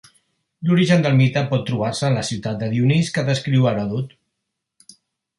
[0.67, 4.17] L'origen del mite pot trobar-se en la ciutat de Dionís que descriu Heròdot.